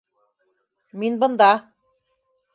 [1.03, 1.51] Мин бында...